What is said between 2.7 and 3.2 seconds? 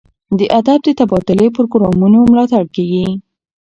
کیږي.